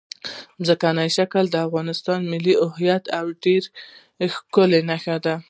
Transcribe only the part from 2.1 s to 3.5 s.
د ملي هویت یوه